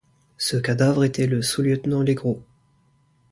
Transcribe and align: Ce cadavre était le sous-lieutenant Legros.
Ce 0.39 0.57
cadavre 0.57 1.03
était 1.03 1.27
le 1.27 1.43
sous-lieutenant 1.43 2.01
Legros. 2.01 2.41